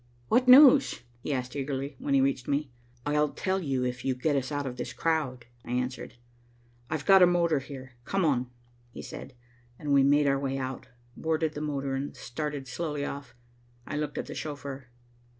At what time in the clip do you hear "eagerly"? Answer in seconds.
1.55-1.95